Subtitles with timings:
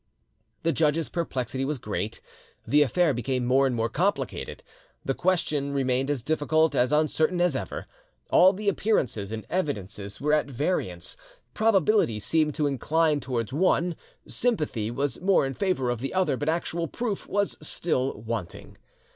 [0.63, 2.21] The judge's perplexity was great:
[2.65, 4.63] the affair became more and more complicated,
[5.05, 7.85] the question remained as difficult, as uncertain as ever.
[8.31, 11.17] All the appearances and evidences were at variance;
[11.53, 13.95] probability seemed to incline towards one,
[14.27, 18.79] sympathy was more in favour of the other, but actual proof was still wanting.